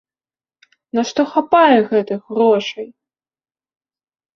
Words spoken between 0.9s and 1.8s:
На што хапае